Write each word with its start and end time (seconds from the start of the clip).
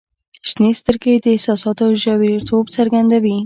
•شنې 0.49 0.71
سترګې 0.81 1.13
د 1.19 1.25
احساساتو 1.35 1.85
ژوریتوب 2.01 2.65
څرګندوي. 2.75 3.37